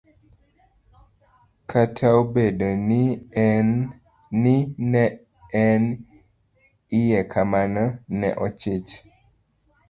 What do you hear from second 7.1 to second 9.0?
kamano, ne ochich.